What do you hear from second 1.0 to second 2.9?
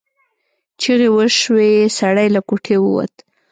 وشوې سړی له کوټې